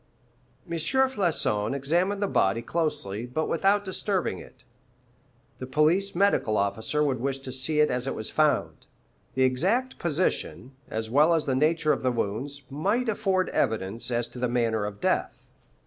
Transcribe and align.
M. 0.65 0.71
Floçon 0.75 1.75
examined 1.75 2.23
the 2.23 2.27
body 2.27 2.63
closely, 2.63 3.27
but 3.27 3.45
without 3.47 3.85
disturbing 3.85 4.39
it. 4.39 4.63
The 5.59 5.67
police 5.67 6.15
medical 6.15 6.57
officer 6.57 7.03
would 7.03 7.19
wish 7.19 7.37
to 7.37 7.51
see 7.51 7.81
it 7.81 7.91
as 7.91 8.07
it 8.07 8.15
was 8.15 8.31
found. 8.31 8.87
The 9.35 9.43
exact 9.43 9.99
position, 9.99 10.71
as 10.89 11.11
well 11.11 11.35
as 11.35 11.45
the 11.45 11.53
nature 11.53 11.93
of 11.93 12.01
the 12.01 12.11
wounds, 12.11 12.63
might 12.71 13.09
afford 13.09 13.49
evidence 13.49 14.09
as 14.09 14.27
to 14.29 14.39
the 14.39 14.49
manner 14.49 14.85
of 14.87 14.99
death. 15.01 15.33